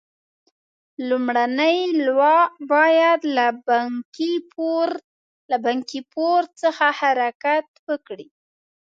[1.07, 3.19] لومړنۍ لواء باید
[5.51, 8.27] له بنکي پور څخه حرکت وکړي.